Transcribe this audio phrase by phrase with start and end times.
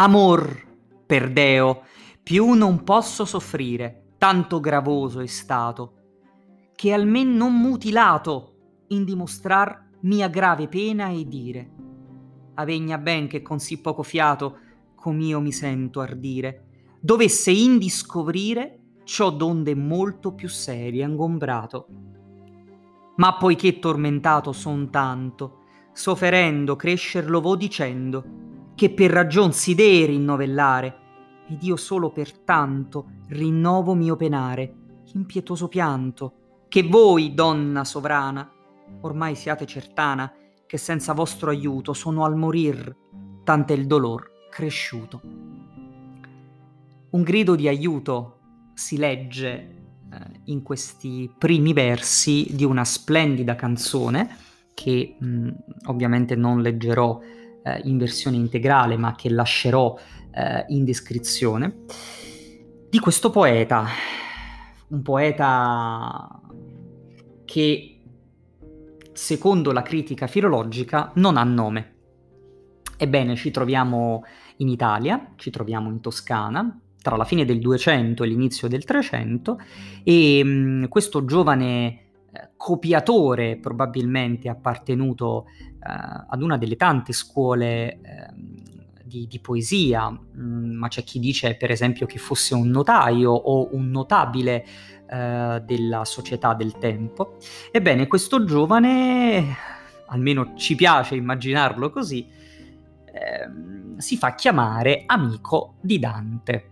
[0.00, 0.66] Amor,
[1.04, 1.82] per Deo,
[2.22, 5.92] più non posso soffrire, tanto gravoso è stato,
[6.74, 11.70] che almen non mutilato in dimostrar mia grave pena e dire.
[12.54, 14.56] Avegna ben che con sì poco fiato,
[14.94, 21.86] com'io mi sento ardire, dovesse indiscovrire ciò donde molto più serie ingombrato.
[23.16, 25.58] Ma poiché tormentato son tanto,
[25.92, 28.48] soferendo crescer lo vo dicendo,
[28.80, 30.96] che per ragion si dee rinnovellare,
[31.50, 34.74] ed io solo per tanto rinnovo mio penare,
[35.12, 38.50] impietoso pianto, che voi, donna sovrana,
[39.02, 40.32] ormai siate certana
[40.64, 42.96] che senza vostro aiuto sono al morir,
[43.44, 45.20] tant'è il dolor cresciuto.
[47.10, 48.38] Un grido di aiuto
[48.72, 54.36] si legge eh, in questi primi versi di una splendida canzone
[54.72, 55.48] che mh,
[55.84, 57.20] ovviamente non leggerò
[57.62, 59.96] eh, in versione integrale ma che lascerò
[60.32, 61.84] eh, in descrizione
[62.88, 63.86] di questo poeta,
[64.88, 66.40] un poeta
[67.44, 68.00] che
[69.12, 71.94] secondo la critica filologica non ha nome.
[72.96, 74.24] Ebbene, ci troviamo
[74.56, 79.58] in Italia, ci troviamo in Toscana, tra la fine del 200 e l'inizio del 300
[80.02, 88.00] e mh, questo giovane eh, copiatore probabilmente appartenuto eh, ad una delle tante scuole eh,
[89.04, 93.74] di, di, poesia, mh, ma c'è chi dice per esempio che fosse un notaio o
[93.74, 94.64] un notabile
[95.10, 97.36] eh, della società del tempo.
[97.72, 99.56] Ebbene, questo giovane,
[100.06, 102.28] almeno ci piace immaginarlo così,
[103.06, 106.69] ehm, si fa chiamare amico di Dante.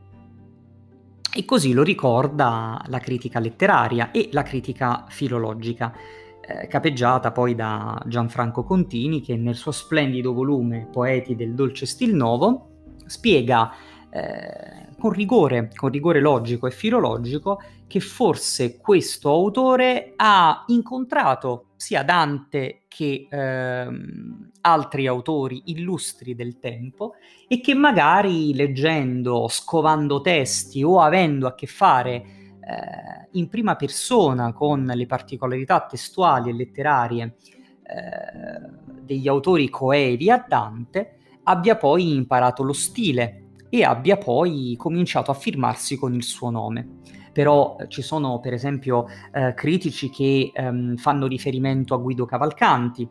[1.35, 5.93] E così lo ricorda la critica letteraria e la critica filologica,
[6.41, 12.15] eh, capeggiata poi da Gianfranco Contini che nel suo splendido volume Poeti del dolce stil
[12.15, 13.71] nuovo spiega
[14.11, 22.03] eh, con rigore, con rigore logico e filologico, che forse questo autore ha incontrato sia
[22.03, 27.15] Dante che ehm, altri autori illustri del tempo
[27.47, 34.53] e che magari leggendo, scovando testi o avendo a che fare eh, in prima persona
[34.53, 37.37] con le particolarità testuali e letterarie
[37.83, 45.31] eh, degli autori coevi a Dante, abbia poi imparato lo stile e abbia poi cominciato
[45.31, 46.97] a firmarsi con il suo nome.
[47.33, 53.09] Però eh, ci sono per esempio eh, critici che ehm, fanno riferimento a Guido Cavalcanti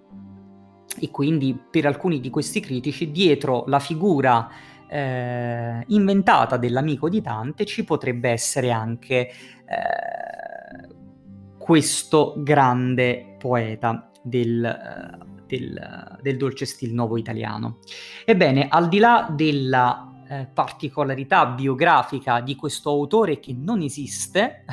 [1.00, 4.50] e quindi per alcuni di questi critici dietro la figura
[4.88, 9.34] eh, inventata dell'amico di Dante ci potrebbe essere anche eh,
[11.58, 17.80] questo grande poeta del, eh, del, del dolce stil nuovo italiano.
[18.26, 24.64] Ebbene, al di là della eh, particolarità biografica di questo autore che non esiste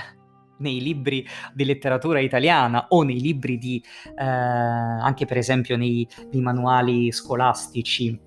[0.58, 3.82] nei libri di letteratura italiana o nei libri di,
[4.16, 8.18] eh, anche per esempio nei, nei manuali scolastici,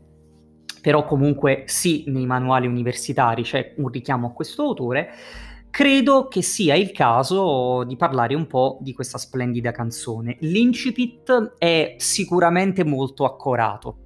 [0.81, 5.09] però comunque sì nei manuali universitari c'è un richiamo a questo autore,
[5.69, 10.37] credo che sia il caso di parlare un po' di questa splendida canzone.
[10.41, 13.97] L'incipit è sicuramente molto accorato.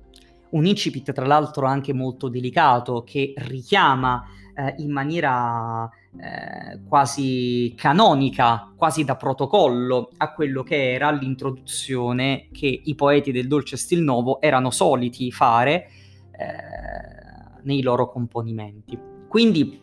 [0.51, 4.21] Un incipit tra l'altro anche molto delicato che richiama
[4.53, 12.81] eh, in maniera eh, quasi canonica, quasi da protocollo a quello che era l'introduzione che
[12.83, 15.87] i poeti del dolce stil nuovo erano soliti fare
[16.31, 18.99] eh, nei loro componimenti.
[19.27, 19.79] Quindi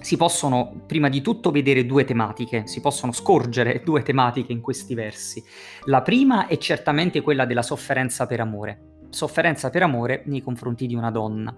[0.00, 4.94] si possono prima di tutto vedere due tematiche, si possono scorgere due tematiche in questi
[4.94, 5.42] versi.
[5.84, 10.94] La prima è certamente quella della sofferenza per amore sofferenza per amore nei confronti di
[10.94, 11.54] una donna.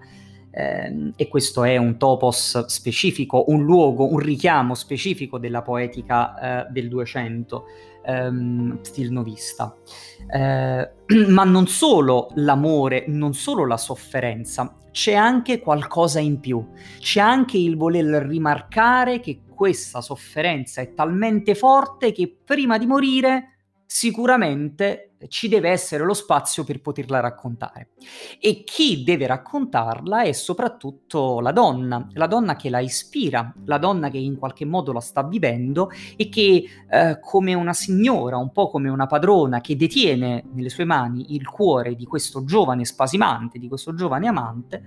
[0.57, 6.71] Eh, e questo è un topos specifico, un luogo, un richiamo specifico della poetica eh,
[6.71, 7.65] del 200,
[8.05, 9.75] ehm, stil novista.
[10.31, 10.89] Eh,
[11.27, 16.65] ma non solo l'amore, non solo la sofferenza, c'è anche qualcosa in più,
[16.99, 23.55] c'è anche il voler rimarcare che questa sofferenza è talmente forte che prima di morire
[23.85, 27.89] sicuramente ci deve essere lo spazio per poterla raccontare.
[28.39, 34.09] E chi deve raccontarla è soprattutto la donna, la donna che la ispira, la donna
[34.09, 38.69] che in qualche modo la sta vivendo e che eh, come una signora, un po'
[38.69, 43.67] come una padrona che detiene nelle sue mani il cuore di questo giovane spasimante, di
[43.67, 44.83] questo giovane amante,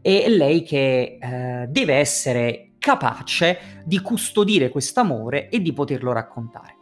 [0.00, 6.81] è lei che eh, deve essere capace di custodire questo amore e di poterlo raccontare.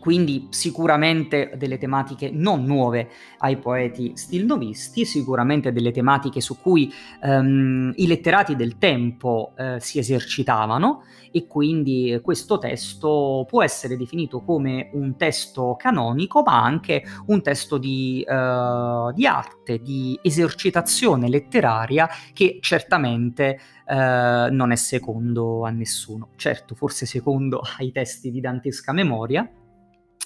[0.00, 3.08] Quindi sicuramente delle tematiche non nuove
[3.38, 6.92] ai poeti stilnovisti, sicuramente delle tematiche su cui
[7.22, 14.40] um, i letterati del tempo uh, si esercitavano e quindi questo testo può essere definito
[14.40, 22.08] come un testo canonico ma anche un testo di, uh, di arte, di esercitazione letteraria
[22.32, 26.30] che certamente uh, non è secondo a nessuno.
[26.36, 29.48] Certo, forse secondo ai testi di dantesca memoria,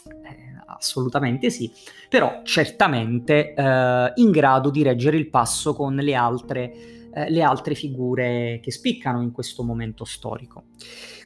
[0.06, 1.72] eh, assolutamente sì,
[2.10, 7.74] però certamente eh, in grado di reggere il passo con le altre, eh, le altre
[7.74, 10.64] figure che spiccano in questo momento storico.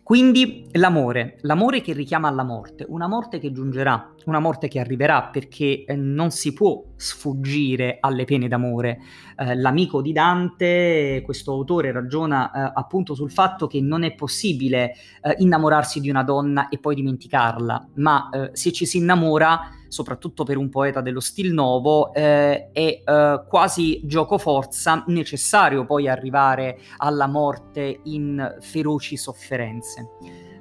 [0.08, 5.24] Quindi l'amore, l'amore che richiama alla morte, una morte che giungerà, una morte che arriverà
[5.24, 9.00] perché eh, non si può sfuggire alle pene d'amore.
[9.36, 14.94] Eh, l'amico di Dante, questo autore, ragiona eh, appunto sul fatto che non è possibile
[15.20, 20.44] eh, innamorarsi di una donna e poi dimenticarla, ma eh, se ci si innamora soprattutto
[20.44, 26.78] per un poeta dello stil nuovo, eh, è eh, quasi gioco forza necessario poi arrivare
[26.98, 30.08] alla morte in feroci sofferenze.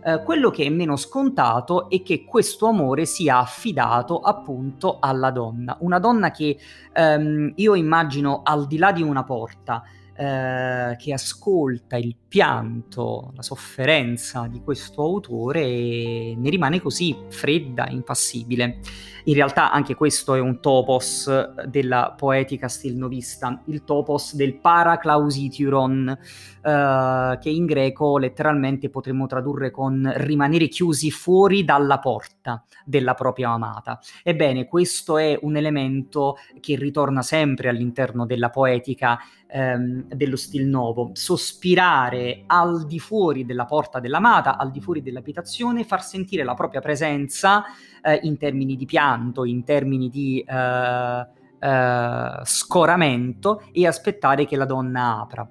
[0.03, 5.75] Eh, quello che è meno scontato è che questo amore sia affidato appunto alla donna,
[5.81, 6.57] una donna che
[6.93, 9.83] ehm, io immagino al di là di una porta,
[10.17, 17.87] eh, che ascolta il pianto, la sofferenza di questo autore e ne rimane così fredda,
[17.87, 18.79] impassibile.
[19.25, 21.29] In realtà anche questo è un topos
[21.65, 26.17] della poetica stilnovista, il topos del paraclausituron,
[26.61, 33.49] eh, che in greco letteralmente potremmo tradurre con rimanere chiusi fuori dalla porta della propria
[33.49, 33.99] amata.
[34.23, 41.11] Ebbene, questo è un elemento che ritorna sempre all'interno della poetica ehm, dello stil nuovo,
[41.13, 46.81] sospirare al di fuori della porta dell'amata, al di fuori dell'abitazione, far sentire la propria
[46.81, 47.63] presenza
[48.01, 51.27] eh, in termini di pianto, in termini di eh,
[51.59, 55.49] eh, scoramento e aspettare che la donna apra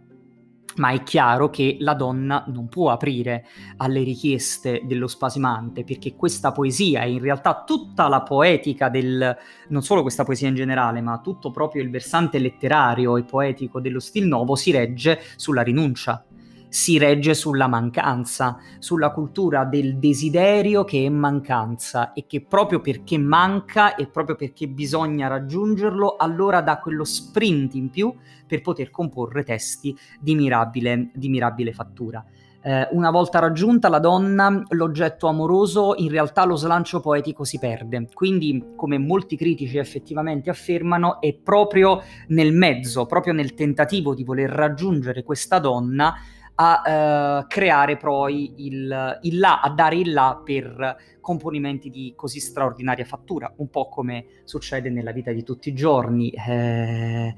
[0.76, 3.46] ma è chiaro che la donna non può aprire
[3.78, 9.36] alle richieste dello spasimante, perché questa poesia e in realtà tutta la poetica del,
[9.68, 14.00] non solo questa poesia in generale, ma tutto proprio il versante letterario e poetico dello
[14.00, 16.24] stil nuovo si regge sulla rinuncia
[16.68, 23.18] si regge sulla mancanza, sulla cultura del desiderio che è mancanza e che proprio perché
[23.18, 28.14] manca e proprio perché bisogna raggiungerlo, allora dà quello sprint in più
[28.46, 32.24] per poter comporre testi di mirabile, di mirabile fattura.
[32.66, 38.08] Eh, una volta raggiunta la donna, l'oggetto amoroso, in realtà lo slancio poetico si perde.
[38.12, 44.50] Quindi, come molti critici effettivamente affermano, è proprio nel mezzo, proprio nel tentativo di voler
[44.50, 46.14] raggiungere questa donna,
[46.56, 52.40] a uh, creare poi il, il là, a dare il là per componimenti di così
[52.40, 56.30] straordinaria fattura, un po' come succede nella vita di tutti i giorni.
[56.30, 57.34] Eh,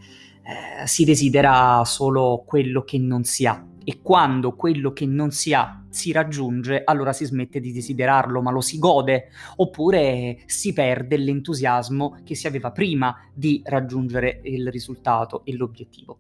[0.49, 5.55] eh, si desidera solo quello che non si ha e quando quello che non si
[5.55, 11.17] ha si raggiunge, allora si smette di desiderarlo, ma lo si gode, oppure si perde
[11.17, 16.19] l'entusiasmo che si aveva prima di raggiungere il risultato e l'obiettivo.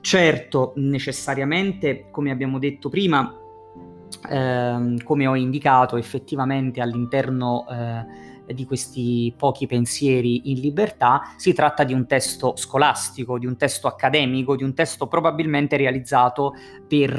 [0.00, 3.30] Certo, necessariamente, come abbiamo detto prima,
[4.30, 11.84] ehm, come ho indicato, effettivamente all'interno eh, di questi pochi pensieri in libertà, si tratta
[11.84, 16.54] di un testo scolastico, di un testo accademico, di un testo probabilmente realizzato
[16.86, 17.10] per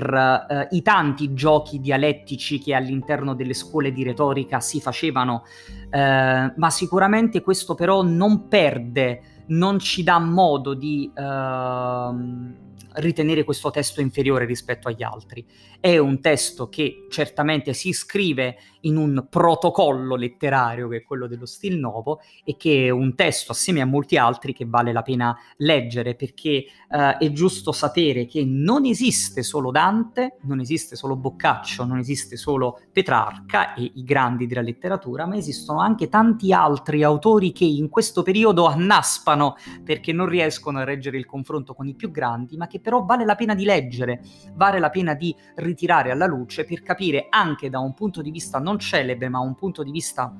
[0.49, 5.43] eh, i tanti giochi dialettici che all'interno delle scuole di retorica si facevano,
[5.89, 11.11] eh, ma sicuramente questo però non perde, non ci dà modo di...
[11.15, 12.61] Uh,
[12.95, 15.45] ritenere questo testo inferiore rispetto agli altri.
[15.79, 21.45] È un testo che certamente si iscrive in un protocollo letterario che è quello dello
[21.45, 25.35] stil nuovo e che è un testo assieme a molti altri che vale la pena
[25.57, 31.83] leggere perché uh, è giusto sapere che non esiste solo Dante, non esiste solo Boccaccio,
[31.85, 37.51] non esiste solo Petrarca e i grandi della letteratura, ma esistono anche tanti altri autori
[37.51, 42.11] che in questo periodo annaspano perché non riescono a reggere il confronto con i più
[42.11, 44.21] grandi, ma che però vale la pena di leggere,
[44.53, 48.59] vale la pena di ritirare alla luce per capire anche da un punto di vista
[48.73, 50.33] non celebre, ma un punto di vista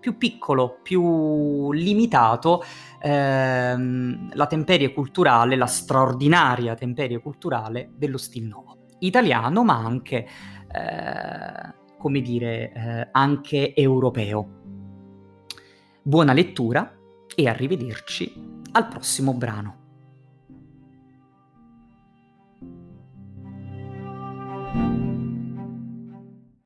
[0.00, 2.62] più piccolo, più limitato,
[3.00, 8.86] ehm, la temperie culturale, la straordinaria temperie culturale dello stil nuovo.
[9.00, 10.26] Italiano, ma anche,
[10.72, 14.58] eh, come dire, eh, anche europeo.
[16.02, 16.96] Buona lettura
[17.34, 18.32] e arrivederci
[18.72, 19.79] al prossimo brano.